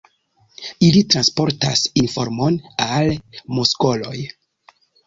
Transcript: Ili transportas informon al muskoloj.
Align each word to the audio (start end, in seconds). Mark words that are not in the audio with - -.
Ili 0.87 1.03
transportas 1.15 1.85
informon 2.05 2.59
al 2.89 3.15
muskoloj. 3.61 4.19